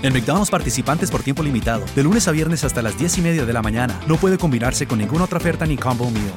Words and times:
En 0.00 0.12
McDonald's 0.12 0.50
participantes 0.50 1.10
por 1.10 1.24
tiempo 1.24 1.42
limitado. 1.42 1.84
De 1.96 2.04
lunes 2.04 2.28
a 2.28 2.32
viernes 2.32 2.62
hasta 2.62 2.82
las 2.82 2.96
10 2.96 3.18
y 3.18 3.22
media 3.22 3.44
de 3.44 3.52
la 3.52 3.62
mañana. 3.62 3.98
No 4.06 4.16
puede 4.16 4.38
combinarse 4.38 4.86
con 4.86 4.98
ninguna 4.98 5.24
otra 5.24 5.38
oferta 5.38 5.66
ni 5.66 5.76
combo 5.76 6.08
meal. 6.10 6.32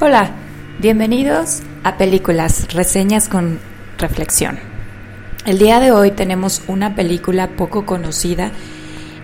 Hola, 0.00 0.30
bienvenidos 0.80 1.62
a 1.82 1.96
Películas, 1.96 2.72
reseñas 2.74 3.28
con 3.28 3.58
reflexión. 3.96 4.58
El 5.46 5.58
día 5.58 5.80
de 5.80 5.92
hoy 5.92 6.10
tenemos 6.10 6.62
una 6.68 6.94
película 6.94 7.56
poco 7.56 7.86
conocida 7.86 8.52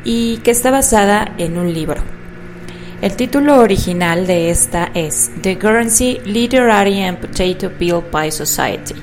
y 0.04 0.38
que 0.38 0.50
está 0.50 0.70
basada 0.70 1.34
en 1.36 1.58
un 1.58 1.72
libro. 1.72 2.02
El 3.02 3.16
título 3.16 3.58
original 3.58 4.26
de 4.26 4.50
esta 4.50 4.90
es 4.94 5.30
The 5.42 5.56
Guernsey 5.56 6.20
Literary 6.24 7.02
and 7.02 7.18
Potato 7.18 7.70
Peel 7.70 8.02
Pie 8.10 8.30
Society, 8.30 8.94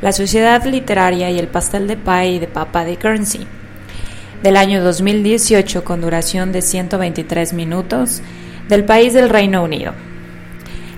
la 0.00 0.10
Sociedad 0.10 0.64
Literaria 0.64 1.30
y 1.30 1.38
el 1.38 1.46
Pastel 1.46 1.86
de 1.86 1.96
Pie 1.96 2.32
y 2.32 2.38
de 2.38 2.48
Papa 2.48 2.84
de 2.84 2.96
Guernsey, 2.96 3.46
del 4.42 4.56
año 4.56 4.82
2018 4.82 5.84
con 5.84 6.00
duración 6.00 6.50
de 6.50 6.62
123 6.62 7.52
minutos, 7.52 8.22
del 8.68 8.84
país 8.84 9.12
del 9.12 9.28
Reino 9.28 9.62
Unido. 9.62 9.92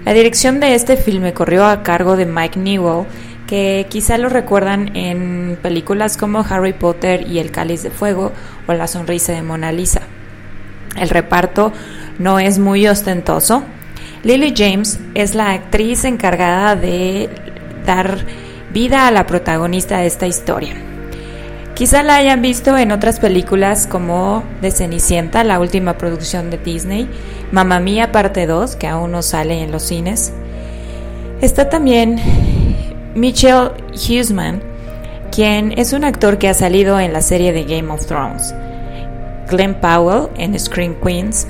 La 0.04 0.14
dirección 0.14 0.58
de 0.60 0.74
este 0.74 0.96
filme 0.96 1.34
corrió 1.34 1.66
a 1.66 1.82
cargo 1.82 2.16
de 2.16 2.24
Mike 2.24 2.58
Newell, 2.58 3.06
que 3.46 3.86
quizá 3.90 4.16
lo 4.16 4.28
recuerdan 4.28 4.96
en 4.96 5.58
películas 5.60 6.16
como 6.16 6.46
Harry 6.48 6.72
Potter 6.72 7.26
y 7.28 7.40
El 7.40 7.50
Cáliz 7.50 7.82
de 7.82 7.90
Fuego 7.90 8.32
o 8.66 8.72
La 8.72 8.86
Sonrisa 8.86 9.32
de 9.32 9.42
Mona 9.42 9.72
Lisa. 9.72 10.02
El 10.96 11.10
reparto 11.10 11.72
no 12.18 12.38
es 12.38 12.58
muy 12.58 12.86
ostentoso. 12.88 13.62
Lily 14.24 14.52
James 14.56 14.98
es 15.14 15.34
la 15.34 15.52
actriz 15.52 16.04
encargada 16.04 16.76
de 16.76 17.28
dar 17.86 18.18
vida 18.72 19.06
a 19.06 19.10
la 19.10 19.26
protagonista 19.26 19.98
de 19.98 20.06
esta 20.06 20.26
historia. 20.26 20.74
Quizá 21.74 22.02
la 22.02 22.16
hayan 22.16 22.42
visto 22.42 22.76
en 22.76 22.90
otras 22.90 23.20
películas 23.20 23.86
como 23.86 24.42
De 24.60 24.72
Cenicienta, 24.72 25.44
la 25.44 25.60
última 25.60 25.96
producción 25.96 26.50
de 26.50 26.58
Disney, 26.58 27.08
Mamma 27.52 27.78
Mía 27.78 28.10
parte 28.10 28.46
2, 28.46 28.74
que 28.74 28.88
aún 28.88 29.12
no 29.12 29.22
sale 29.22 29.62
en 29.62 29.70
los 29.70 29.84
cines. 29.84 30.32
Está 31.40 31.68
también 31.68 32.20
Mitchell 33.14 33.70
Huseman, 33.94 34.60
quien 35.30 35.78
es 35.78 35.92
un 35.92 36.02
actor 36.02 36.38
que 36.38 36.48
ha 36.48 36.54
salido 36.54 36.98
en 36.98 37.12
la 37.12 37.22
serie 37.22 37.52
de 37.52 37.62
Game 37.62 37.92
of 37.92 38.06
Thrones. 38.06 38.52
Glenn 39.48 39.74
Powell 39.80 40.30
en 40.36 40.58
Screen 40.58 40.96
Queens. 41.00 41.46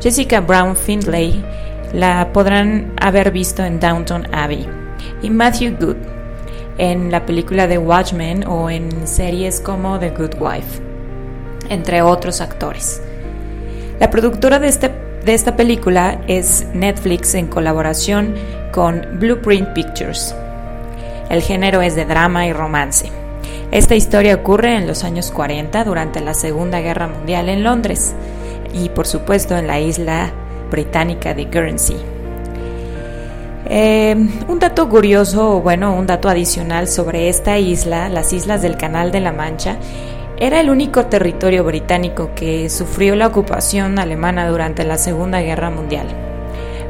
Jessica 0.00 0.40
Brown 0.40 0.76
Findlay 0.76 1.44
la 1.92 2.32
podrán 2.32 2.92
haber 3.00 3.30
visto 3.30 3.64
en 3.64 3.80
Downton 3.80 4.28
Abbey. 4.32 4.66
Y 5.22 5.30
Matthew 5.30 5.76
Good 5.78 5.96
en 6.78 7.10
la 7.10 7.26
película 7.26 7.66
de 7.66 7.78
Watchmen 7.78 8.46
o 8.46 8.70
en 8.70 9.06
series 9.06 9.60
como 9.60 9.98
The 9.98 10.10
Good 10.10 10.34
Wife, 10.40 10.80
entre 11.68 12.02
otros 12.02 12.40
actores. 12.40 13.02
La 13.98 14.10
productora 14.10 14.60
de, 14.60 14.68
este, 14.68 14.92
de 15.24 15.34
esta 15.34 15.56
película 15.56 16.20
es 16.28 16.66
Netflix 16.72 17.34
en 17.34 17.48
colaboración 17.48 18.34
con 18.72 19.18
Blueprint 19.18 19.72
Pictures. 19.72 20.34
El 21.28 21.42
género 21.42 21.82
es 21.82 21.96
de 21.96 22.04
drama 22.04 22.46
y 22.46 22.52
romance. 22.52 23.10
Esta 23.72 23.96
historia 23.96 24.36
ocurre 24.36 24.76
en 24.76 24.86
los 24.86 25.02
años 25.02 25.32
40 25.32 25.84
durante 25.84 26.20
la 26.20 26.34
Segunda 26.34 26.80
Guerra 26.80 27.08
Mundial 27.08 27.48
en 27.48 27.64
Londres 27.64 28.14
y 28.72 28.88
por 28.90 29.06
supuesto 29.06 29.56
en 29.56 29.66
la 29.66 29.80
isla 29.80 30.32
británica 30.70 31.34
de 31.34 31.44
Guernsey. 31.46 31.96
Eh, 33.70 34.16
un 34.48 34.58
dato 34.58 34.88
curioso, 34.88 35.56
o 35.56 35.60
bueno, 35.60 35.94
un 35.94 36.06
dato 36.06 36.28
adicional 36.28 36.88
sobre 36.88 37.28
esta 37.28 37.58
isla, 37.58 38.08
las 38.08 38.32
islas 38.32 38.62
del 38.62 38.76
Canal 38.76 39.12
de 39.12 39.20
la 39.20 39.32
Mancha, 39.32 39.76
era 40.38 40.60
el 40.60 40.70
único 40.70 41.06
territorio 41.06 41.64
británico 41.64 42.30
que 42.34 42.70
sufrió 42.70 43.16
la 43.16 43.26
ocupación 43.26 43.98
alemana 43.98 44.48
durante 44.48 44.84
la 44.84 44.96
Segunda 44.96 45.40
Guerra 45.40 45.68
Mundial. 45.68 46.06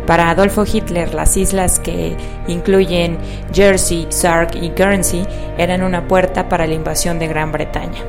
Para 0.07 0.31
Adolfo 0.31 0.65
Hitler, 0.71 1.15
las 1.15 1.37
islas 1.37 1.81
que 1.81 2.17
incluyen 2.47 3.19
Jersey, 3.53 4.07
Sark 4.11 4.55
y 4.55 4.71
Guernsey 4.71 5.27
eran 5.59 5.83
una 5.83 6.07
puerta 6.07 6.49
para 6.49 6.67
la 6.67 6.75
invasión 6.75 7.19
de 7.19 7.27
Gran 7.27 7.53
Bretaña. 7.53 8.03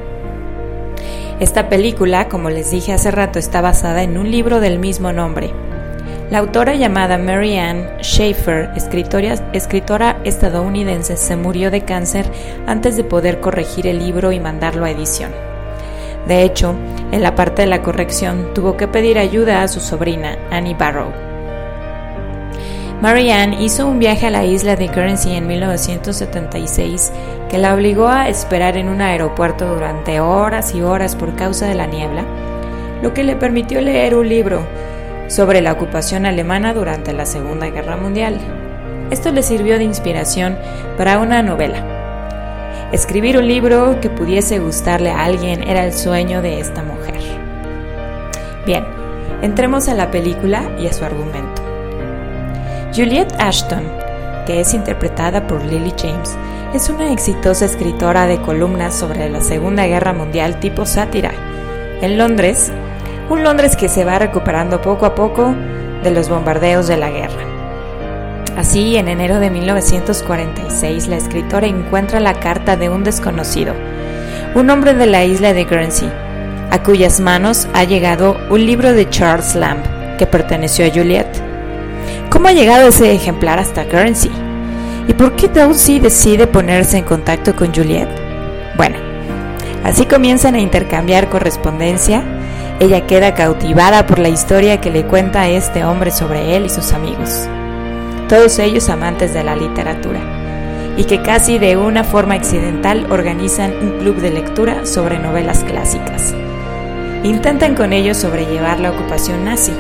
Esta 1.40 1.70
película, 1.70 2.28
como 2.28 2.50
les 2.50 2.72
dije 2.72 2.94
hace 2.94 3.12
rato, 3.12 3.40
está 3.40 3.62
basada 3.62 4.04
en 4.04 4.18
un 4.18 4.30
libro 4.30 4.60
del 4.60 4.78
mismo 4.78 5.14
nombre, 5.14 5.54
la 6.32 6.38
autora 6.38 6.76
llamada 6.76 7.18
Mary 7.18 7.58
Ann 7.58 7.90
Schaeffer, 8.04 8.70
escritora, 8.76 10.20
estadounidense, 10.24 11.18
se 11.18 11.36
murió 11.36 11.72
de 11.72 11.82
cáncer 11.82 12.30
antes 12.68 12.96
de 12.98 13.04
poder 13.04 13.40
corregir 13.40 13.88
el 13.88 13.98
libro 13.98 14.32
y 14.32 14.40
mandarlo 14.40 14.86
a 14.86 14.92
edición. 14.92 15.32
De 16.28 16.44
hecho, 16.44 16.76
en 17.12 17.24
la 17.24 17.34
parte 17.34 17.64
de 17.64 17.68
la 17.68 17.82
corrección 17.82 18.54
tuvo 18.54 18.78
que 18.78 18.88
pedir 18.88 19.18
ayuda 19.18 19.64
a 19.64 19.68
su 19.68 19.80
sobrina, 19.80 20.38
Annie 20.52 20.76
Barrow. 20.76 21.12
Mary 23.02 23.32
Ann 23.32 23.54
hizo 23.54 23.88
un 23.88 23.98
viaje 23.98 24.28
a 24.28 24.30
la 24.30 24.46
isla 24.46 24.76
de 24.76 24.88
Guernsey 24.88 25.36
en 25.36 25.48
1976 25.48 27.12
que 27.50 27.58
la 27.58 27.74
obligó 27.74 28.08
a 28.08 28.30
esperar 28.30 28.78
en 28.78 28.90
un 28.90 29.02
aeropuerto 29.02 29.68
durante 29.68 30.20
horas 30.20 30.76
y 30.76 30.82
horas 30.82 31.16
por 31.16 31.36
causa 31.36 31.68
de 31.68 31.76
la 31.76 31.88
niebla, 31.88 32.24
lo 33.02 33.14
que 33.14 33.24
le 33.24 33.36
permitió 33.36 33.82
leer 33.82 34.16
un 34.16 34.30
libro 34.30 34.62
sobre 35.28 35.62
la 35.62 35.74
ocupación 35.74 36.26
alemana 36.26 36.74
durante 36.74 37.14
la 37.14 37.26
Segunda 37.26 37.68
Guerra 37.70 37.98
Mundial. 37.98 38.40
Esto 39.10 39.32
le 39.32 39.42
sirvió 39.42 39.78
de 39.78 39.84
inspiración 39.84 40.58
para 40.98 41.18
una 41.18 41.42
novela. 41.42 41.84
Escribir 42.92 43.38
un 43.38 43.48
libro 43.48 44.00
que 44.02 44.10
pudiese 44.10 44.60
gustarle 44.60 45.12
a 45.12 45.24
alguien 45.24 45.64
era 45.64 45.86
el 45.86 45.94
sueño 45.94 46.42
de 46.42 46.60
esta 46.60 46.84
mujer. 46.84 47.20
Bien, 48.66 48.84
entremos 49.42 49.88
a 49.88 49.96
la 49.96 50.12
película 50.12 50.64
y 50.80 50.88
a 50.88 50.94
su 50.94 51.06
argumento. 51.06 51.62
Juliette 52.96 53.34
Ashton, 53.40 53.84
que 54.46 54.60
es 54.60 54.74
interpretada 54.74 55.46
por 55.46 55.64
Lily 55.64 55.94
James, 56.00 56.36
es 56.74 56.90
una 56.90 57.12
exitosa 57.12 57.66
escritora 57.66 58.28
de 58.28 58.40
columnas 58.42 58.94
sobre 58.94 59.30
la 59.30 59.42
Segunda 59.42 59.88
Guerra 59.88 60.14
Mundial 60.14 60.60
tipo 60.60 60.86
sátira. 60.86 61.32
En 62.02 62.18
Londres, 62.18 62.72
un 63.30 63.44
Londres 63.44 63.76
que 63.76 63.90
se 63.90 64.06
va 64.06 64.20
recuperando 64.20 64.80
poco 64.82 65.06
a 65.08 65.16
poco 65.16 65.56
de 66.04 66.12
los 66.12 66.30
bombardeos 66.30 66.88
de 66.88 66.98
la 66.98 67.10
guerra. 67.10 67.44
Así, 68.56 68.98
en 68.98 69.08
enero 69.08 69.40
de 69.40 69.50
1946, 69.50 71.08
la 71.08 71.18
escritora 71.18 71.66
encuentra 71.66 72.20
la 72.20 72.36
carta 72.36 72.76
de 72.76 72.90
un 72.90 73.04
desconocido, 73.04 73.74
un 74.54 74.70
hombre 74.70 74.94
de 74.94 75.08
la 75.08 75.26
isla 75.26 75.54
de 75.54 75.66
Guernsey, 75.66 76.12
a 76.70 76.84
cuyas 76.84 77.20
manos 77.20 77.68
ha 77.74 77.84
llegado 77.84 78.38
un 78.50 78.66
libro 78.66 78.94
de 78.94 79.10
Charles 79.10 79.56
Lamb 79.56 79.82
que 80.18 80.28
perteneció 80.28 80.86
a 80.86 80.90
Juliet. 80.90 81.28
¿Cómo 82.30 82.48
ha 82.48 82.54
llegado 82.54 82.90
ese 82.90 83.12
ejemplar 83.12 83.58
hasta 83.58 83.86
Guernsey? 83.86 84.49
¿Y 85.10 85.14
por 85.14 85.36
qué 85.36 85.48
Dowsey 85.48 86.00
decide 86.00 86.46
ponerse 86.46 87.00
en 87.00 87.04
contacto 87.04 87.56
con 87.56 87.74
Juliet? 87.74 88.08
Bueno, 88.78 88.96
así 89.84 90.06
comienzan 90.06 90.54
a 90.54 90.60
intercambiar 90.60 91.30
correspondencia 91.30 92.24
ella 92.80 93.06
queda 93.06 93.34
cautivada 93.34 94.06
por 94.06 94.20
la 94.20 94.30
historia 94.30 94.80
que 94.80 94.90
le 94.90 95.04
cuenta 95.04 95.50
este 95.50 95.84
hombre 95.84 96.12
sobre 96.12 96.56
él 96.56 96.66
y 96.66 96.70
sus 96.70 96.94
amigos, 96.94 97.46
todos 98.30 98.58
ellos 98.58 98.88
amantes 98.88 99.34
de 99.34 99.44
la 99.44 99.54
literatura, 99.54 100.22
y 100.96 101.04
que 101.04 101.22
casi 101.22 101.58
de 101.58 101.76
una 101.76 102.06
forma 102.06 102.36
accidental 102.36 103.08
organizan 103.10 103.74
un 103.82 104.00
club 104.00 104.16
de 104.22 104.32
lectura 104.32 104.86
sobre 104.86 105.20
novelas 105.20 105.66
clásicas. 105.66 106.34
Intentan 107.24 107.76
con 107.76 107.92
ellos 107.92 108.16
sobrellevar 108.16 108.80
la 108.80 108.92
ocupación 108.92 109.44
nazi. 109.44 109.74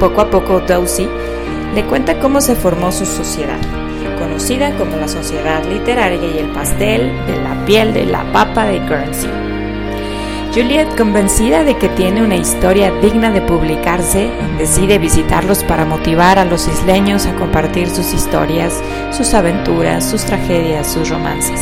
Poco 0.00 0.20
a 0.22 0.30
poco 0.30 0.60
Dowsey 0.60 1.10
le 1.74 1.84
cuenta 1.84 2.18
cómo 2.20 2.40
se 2.40 2.54
formó 2.54 2.92
su 2.92 3.04
sociedad, 3.04 3.58
conocida 4.18 4.76
como 4.76 4.96
la 4.96 5.08
Sociedad 5.08 5.64
Literaria 5.64 6.30
y 6.30 6.38
el 6.38 6.48
Pastel 6.50 7.12
de 7.26 7.42
la 7.42 7.64
Piel 7.66 7.92
de 7.92 8.06
la 8.06 8.24
Papa 8.32 8.64
de 8.64 8.78
Guernsey 8.80 9.44
Juliet, 10.54 10.86
convencida 10.96 11.64
de 11.64 11.76
que 11.76 11.88
tiene 11.88 12.22
una 12.22 12.36
historia 12.36 12.92
digna 13.02 13.32
de 13.32 13.40
publicarse, 13.40 14.30
decide 14.56 14.98
visitarlos 14.98 15.64
para 15.64 15.84
motivar 15.84 16.38
a 16.38 16.44
los 16.44 16.68
isleños 16.68 17.26
a 17.26 17.34
compartir 17.34 17.90
sus 17.90 18.12
historias, 18.14 18.80
sus 19.10 19.34
aventuras, 19.34 20.08
sus 20.08 20.24
tragedias, 20.24 20.86
sus 20.86 21.08
romances. 21.10 21.60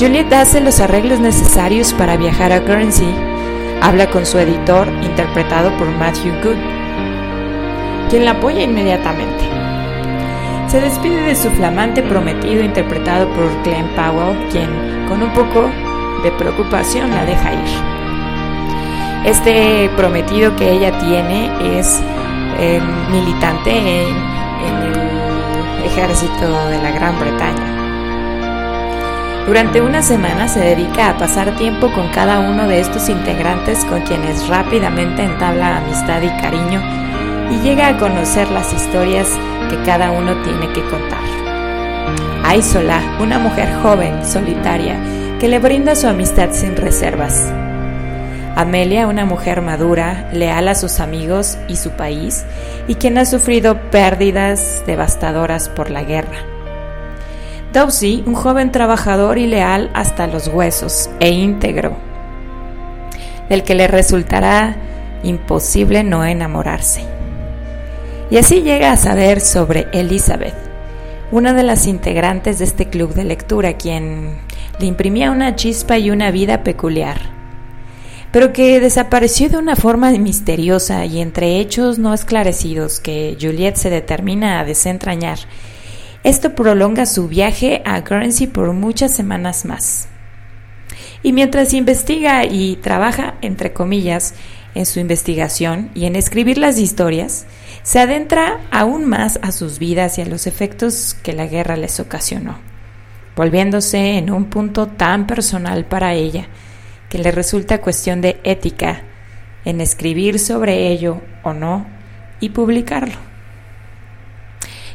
Juliet 0.00 0.32
hace 0.32 0.62
los 0.62 0.80
arreglos 0.80 1.20
necesarios 1.20 1.92
para 1.92 2.16
viajar 2.16 2.50
a 2.50 2.60
Guernsey. 2.60 3.14
Habla 3.82 4.08
con 4.08 4.24
su 4.24 4.38
editor, 4.38 4.88
interpretado 5.02 5.76
por 5.76 5.86
Matthew 5.98 6.32
Good, 6.42 6.85
quien 8.08 8.24
la 8.24 8.32
apoya 8.32 8.62
inmediatamente. 8.62 9.44
Se 10.68 10.80
despide 10.80 11.22
de 11.22 11.34
su 11.34 11.50
flamante 11.50 12.02
prometido, 12.02 12.62
interpretado 12.62 13.28
por 13.28 13.50
Glenn 13.62 13.88
Powell, 13.94 14.36
quien, 14.50 14.68
con 15.08 15.22
un 15.22 15.32
poco 15.32 15.70
de 16.22 16.32
preocupación 16.32 17.10
la 17.10 17.24
deja 17.24 17.52
ir. 17.52 17.96
Este 19.24 19.90
prometido 19.96 20.54
que 20.56 20.70
ella 20.70 20.98
tiene 20.98 21.78
es 21.78 22.02
eh, 22.58 22.80
militante 23.10 23.70
en, 23.70 24.08
en 24.08 24.82
el 24.92 25.86
ejército 25.86 26.68
de 26.68 26.82
la 26.82 26.90
Gran 26.90 27.18
Bretaña. 27.18 27.72
Durante 29.46 29.80
una 29.80 30.02
semana 30.02 30.48
se 30.48 30.58
dedica 30.58 31.10
a 31.10 31.16
pasar 31.16 31.56
tiempo 31.56 31.92
con 31.92 32.08
cada 32.08 32.40
uno 32.40 32.66
de 32.66 32.80
estos 32.80 33.08
integrantes 33.08 33.84
con 33.84 34.02
quienes 34.02 34.48
rápidamente 34.48 35.22
entabla 35.22 35.76
amistad 35.76 36.20
y 36.22 36.28
cariño 36.40 37.05
y 37.50 37.58
llega 37.60 37.88
a 37.88 37.98
conocer 37.98 38.50
las 38.50 38.72
historias 38.72 39.28
que 39.70 39.80
cada 39.82 40.10
uno 40.10 40.42
tiene 40.42 40.72
que 40.72 40.82
contar. 40.88 41.24
Aisola, 42.44 43.00
una 43.20 43.38
mujer 43.38 43.68
joven, 43.82 44.24
solitaria, 44.24 44.96
que 45.40 45.48
le 45.48 45.58
brinda 45.58 45.94
su 45.94 46.06
amistad 46.06 46.50
sin 46.52 46.76
reservas. 46.76 47.52
Amelia, 48.54 49.06
una 49.06 49.24
mujer 49.26 49.60
madura, 49.60 50.30
leal 50.32 50.68
a 50.68 50.74
sus 50.74 51.00
amigos 51.00 51.58
y 51.68 51.76
su 51.76 51.90
país, 51.90 52.44
y 52.88 52.94
quien 52.94 53.18
ha 53.18 53.24
sufrido 53.24 53.80
pérdidas 53.90 54.82
devastadoras 54.86 55.68
por 55.68 55.90
la 55.90 56.04
guerra. 56.04 56.38
Dowsy, 57.72 58.22
un 58.26 58.34
joven 58.34 58.72
trabajador 58.72 59.36
y 59.36 59.46
leal 59.46 59.90
hasta 59.92 60.26
los 60.26 60.48
huesos 60.48 61.10
e 61.20 61.30
íntegro, 61.30 61.96
del 63.50 63.62
que 63.62 63.74
le 63.74 63.88
resultará 63.88 64.76
imposible 65.22 66.02
no 66.02 66.24
enamorarse. 66.24 67.15
Y 68.28 68.38
así 68.38 68.62
llega 68.62 68.90
a 68.90 68.96
saber 68.96 69.40
sobre 69.40 69.86
Elizabeth, 69.92 70.56
una 71.30 71.52
de 71.52 71.62
las 71.62 71.86
integrantes 71.86 72.58
de 72.58 72.64
este 72.64 72.88
club 72.88 73.14
de 73.14 73.22
lectura, 73.22 73.74
quien 73.74 74.38
le 74.80 74.86
imprimía 74.86 75.30
una 75.30 75.54
chispa 75.54 75.96
y 75.98 76.10
una 76.10 76.32
vida 76.32 76.64
peculiar, 76.64 77.20
pero 78.32 78.52
que 78.52 78.80
desapareció 78.80 79.48
de 79.48 79.58
una 79.58 79.76
forma 79.76 80.10
misteriosa 80.10 81.04
y 81.06 81.20
entre 81.20 81.60
hechos 81.60 82.00
no 82.00 82.12
esclarecidos 82.12 82.98
que 82.98 83.36
Juliet 83.40 83.76
se 83.76 83.90
determina 83.90 84.58
a 84.58 84.64
desentrañar. 84.64 85.38
Esto 86.24 86.56
prolonga 86.56 87.06
su 87.06 87.28
viaje 87.28 87.82
a 87.84 88.00
Guernsey 88.00 88.48
por 88.48 88.72
muchas 88.72 89.12
semanas 89.12 89.64
más. 89.64 90.08
Y 91.22 91.32
mientras 91.32 91.72
investiga 91.72 92.44
y 92.44 92.74
trabaja, 92.76 93.34
entre 93.40 93.72
comillas, 93.72 94.34
en 94.74 94.84
su 94.84 94.98
investigación 94.98 95.90
y 95.94 96.06
en 96.06 96.16
escribir 96.16 96.58
las 96.58 96.78
historias, 96.78 97.46
se 97.86 98.00
adentra 98.00 98.58
aún 98.72 99.04
más 99.04 99.38
a 99.42 99.52
sus 99.52 99.78
vidas 99.78 100.18
y 100.18 100.22
a 100.22 100.26
los 100.26 100.48
efectos 100.48 101.14
que 101.22 101.32
la 101.32 101.46
guerra 101.46 101.76
les 101.76 102.00
ocasionó 102.00 102.58
volviéndose 103.36 104.16
en 104.16 104.30
un 104.30 104.46
punto 104.46 104.88
tan 104.88 105.26
personal 105.26 105.84
para 105.84 106.14
ella 106.14 106.48
que 107.08 107.18
le 107.18 107.30
resulta 107.30 107.82
cuestión 107.82 108.20
de 108.22 108.40
ética 108.42 109.02
en 109.64 109.80
escribir 109.80 110.40
sobre 110.40 110.88
ello 110.88 111.20
o 111.44 111.52
no 111.52 111.86
y 112.40 112.48
publicarlo. 112.48 113.14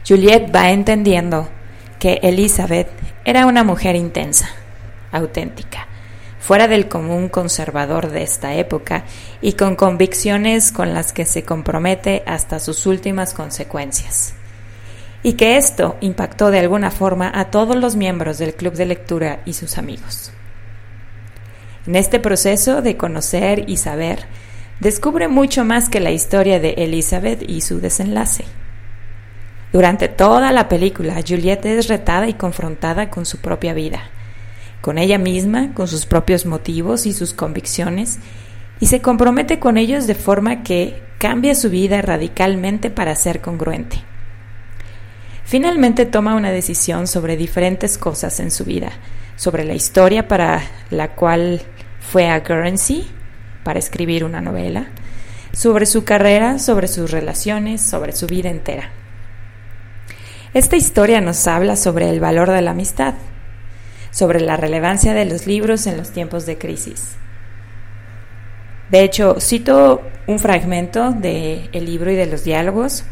Juliet 0.08 0.54
va 0.54 0.72
entendiendo 0.72 1.48
que 2.00 2.20
Elizabeth 2.24 2.90
era 3.24 3.46
una 3.46 3.64
mujer 3.64 3.96
intensa, 3.96 4.50
auténtica, 5.12 5.88
fuera 6.42 6.68
del 6.68 6.90
común 6.90 7.30
conservador 7.30 8.10
de 8.10 8.24
esta 8.24 8.56
época 8.56 9.06
y 9.42 9.54
con 9.54 9.76
convicciones 9.78 10.72
con 10.72 10.94
las 10.94 11.14
que 11.14 11.24
se 11.26 11.44
compromete 11.44 12.24
hasta 12.26 12.60
sus 12.60 12.86
últimas 12.86 13.34
consecuencias 13.34 14.34
y 15.24 15.34
que 15.34 15.58
esto 15.58 15.98
impactó 16.02 16.50
de 16.50 16.60
alguna 16.60 16.90
forma 16.90 17.32
a 17.34 17.46
todos 17.46 17.76
los 17.76 17.96
miembros 17.96 18.40
del 18.40 18.56
club 18.56 18.74
de 18.74 18.86
lectura 18.86 19.42
y 19.46 19.54
sus 19.54 19.78
amigos. 19.78 20.32
En 21.86 21.96
este 21.96 22.20
proceso 22.20 22.82
de 22.82 22.98
conocer 22.98 23.70
y 23.70 23.78
saber, 23.78 24.26
descubre 24.80 25.28
mucho 25.28 25.64
más 25.64 25.90
que 25.90 26.00
la 26.00 26.12
historia 26.12 26.60
de 26.60 26.72
Elizabeth 26.78 27.48
y 27.48 27.62
su 27.62 27.80
desenlace. 27.80 28.46
Durante 29.72 30.08
toda 30.08 30.52
la 30.52 30.68
película, 30.68 31.22
Juliette 31.26 31.66
es 31.68 31.88
retada 31.88 32.28
y 32.28 32.34
confrontada 32.34 33.10
con 33.10 33.26
su 33.26 33.38
propia 33.38 33.74
vida, 33.74 34.02
con 34.82 34.98
ella 34.98 35.18
misma, 35.18 35.74
con 35.74 35.88
sus 35.88 36.06
propios 36.06 36.46
motivos 36.46 37.06
y 37.06 37.14
sus 37.14 37.34
convicciones, 37.34 38.20
y 38.80 38.88
se 38.88 39.02
compromete 39.02 39.60
con 39.60 39.78
ellos 39.78 40.08
de 40.08 40.16
forma 40.16 40.64
que 40.64 41.02
cambia 41.20 41.54
su 41.54 41.70
vida 41.70 42.02
radicalmente 42.02 42.90
para 42.90 43.16
ser 43.16 43.42
congruente. 43.42 43.98
Finalmente 45.46 46.06
toma 46.06 46.36
una 46.36 46.52
decisión 46.52 47.08
sobre 47.08 47.38
diferentes 47.38 47.98
cosas 47.98 48.40
en 48.40 48.52
su 48.52 48.66
vida, 48.66 48.92
sobre 49.36 49.66
la 49.66 49.74
historia 49.74 50.28
para 50.28 50.64
la 50.90 51.10
cual 51.16 51.62
fue 52.00 52.30
a 52.30 52.40
Guernsey 52.40 53.06
para 53.64 53.78
escribir 53.78 54.24
una 54.24 54.42
novela, 54.42 54.88
sobre 55.54 55.86
su 55.86 56.04
carrera, 56.04 56.58
sobre 56.58 56.88
sus 56.88 57.12
relaciones, 57.12 57.82
sobre 57.82 58.14
su 58.14 58.28
vida 58.28 58.50
entera. 58.50 58.92
Esta 60.54 60.76
historia 60.76 61.22
nos 61.22 61.48
habla 61.48 61.76
sobre 61.76 62.10
el 62.10 62.20
valor 62.20 62.50
de 62.50 62.62
la 62.62 62.72
amistad, 62.72 63.14
sobre 64.12 64.40
la 64.42 64.58
relevancia 64.58 65.14
de 65.14 65.26
los 65.26 65.48
libros 65.48 65.88
en 65.88 65.98
los 65.98 66.12
tiempos 66.12 66.46
de 66.46 66.58
crisis. 66.58 67.16
De 68.92 69.04
hecho, 69.04 69.38
cito 69.40 70.02
un 70.28 70.38
fragmento 70.38 71.12
del 71.12 71.70
libro 71.74 72.12
y 72.12 72.16
de 72.16 72.28
los 72.28 72.44
diálogos 72.44 73.06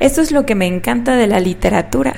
esto 0.00 0.20
es 0.20 0.32
lo 0.32 0.44
que 0.44 0.54
me 0.54 0.66
encanta 0.66 1.16
de 1.16 1.26
la 1.26 1.40
literatura. 1.40 2.14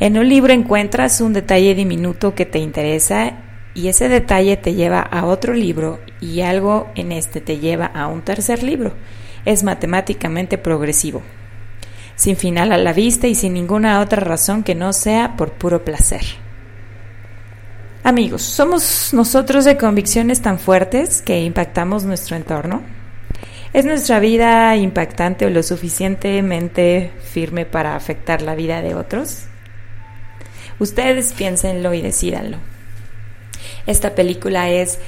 En 0.00 0.18
un 0.18 0.28
libro 0.28 0.52
encuentras 0.52 1.20
un 1.20 1.32
detalle 1.32 1.74
diminuto 1.74 2.34
que 2.34 2.46
te 2.46 2.58
interesa 2.58 3.34
y 3.74 3.88
ese 3.88 4.08
detalle 4.08 4.56
te 4.56 4.74
lleva 4.74 5.00
a 5.00 5.26
otro 5.26 5.54
libro 5.54 6.00
y 6.20 6.40
algo 6.40 6.90
en 6.96 7.12
este 7.12 7.40
te 7.40 7.58
lleva 7.58 7.86
a 7.86 8.08
un 8.08 8.22
tercer 8.22 8.62
libro. 8.62 8.94
Es 9.44 9.62
matemáticamente 9.62 10.58
progresivo, 10.58 11.22
sin 12.20 12.36
final 12.36 12.70
a 12.70 12.76
la 12.76 12.92
vista 12.92 13.28
y 13.28 13.34
sin 13.34 13.54
ninguna 13.54 13.98
otra 14.00 14.20
razón 14.20 14.62
que 14.62 14.74
no 14.74 14.92
sea 14.92 15.38
por 15.38 15.52
puro 15.52 15.86
placer. 15.86 16.20
Amigos, 18.04 18.42
¿somos 18.42 19.14
nosotros 19.14 19.64
de 19.64 19.78
convicciones 19.78 20.42
tan 20.42 20.58
fuertes 20.58 21.22
que 21.22 21.40
impactamos 21.42 22.04
nuestro 22.04 22.36
entorno? 22.36 22.82
¿Es 23.72 23.86
nuestra 23.86 24.20
vida 24.20 24.76
impactante 24.76 25.46
o 25.46 25.50
lo 25.50 25.62
suficientemente 25.62 27.10
firme 27.22 27.64
para 27.64 27.96
afectar 27.96 28.42
la 28.42 28.54
vida 28.54 28.82
de 28.82 28.94
otros? 28.94 29.44
Ustedes 30.78 31.32
piénsenlo 31.32 31.94
y 31.94 32.02
decídanlo. 32.02 32.58
Esta 33.86 34.14
película 34.14 34.68
es 34.68 34.98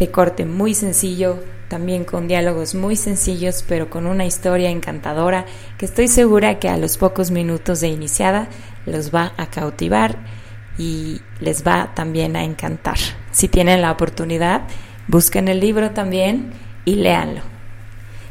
de 0.00 0.10
corte 0.10 0.46
muy 0.46 0.74
sencillo, 0.74 1.38
también 1.68 2.04
con 2.04 2.26
diálogos 2.26 2.74
muy 2.74 2.96
sencillos, 2.96 3.62
pero 3.68 3.90
con 3.90 4.06
una 4.06 4.24
historia 4.24 4.70
encantadora 4.70 5.44
que 5.76 5.84
estoy 5.84 6.08
segura 6.08 6.58
que 6.58 6.70
a 6.70 6.78
los 6.78 6.96
pocos 6.96 7.30
minutos 7.30 7.80
de 7.80 7.88
iniciada 7.88 8.48
los 8.86 9.14
va 9.14 9.34
a 9.36 9.50
cautivar 9.50 10.16
y 10.78 11.20
les 11.38 11.66
va 11.66 11.92
también 11.94 12.34
a 12.34 12.44
encantar. 12.44 12.96
Si 13.30 13.46
tienen 13.46 13.82
la 13.82 13.92
oportunidad, 13.92 14.62
busquen 15.06 15.48
el 15.48 15.60
libro 15.60 15.90
también 15.90 16.50
y 16.86 16.94
léanlo. 16.94 17.42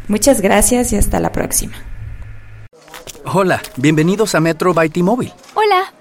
Muchas 0.07 0.41
gracias 0.41 0.91
y 0.91 0.97
hasta 0.97 1.19
la 1.19 1.31
próxima. 1.31 1.75
Hola, 3.25 3.61
bienvenidos 3.77 4.33
a 4.33 4.39
Metro 4.39 4.73
by 4.73 4.89
T-Mobile. 4.89 5.33
Hola, 5.53 5.93